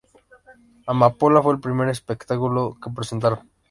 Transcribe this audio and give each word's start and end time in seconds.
Amapola 0.87 1.43
fue 1.43 1.53
el 1.53 1.59
primer 1.59 1.87
espectáculo 1.89 2.75
que 2.83 2.89
presentaron. 2.89 3.47